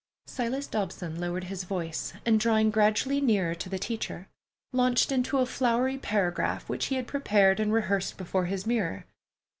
[0.25, 4.27] Silas Dobson lowered his voice and, drawing gradually nearer to the teacher,
[4.73, 9.05] launched into a flowery paragraph which he had prepared and rehearsed before his mirror.